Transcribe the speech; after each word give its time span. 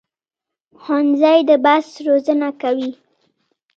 ښوونځی 0.81 1.39
د 1.49 1.51
بحث 1.65 1.87
روزنه 2.07 2.49
کوي 2.61 2.91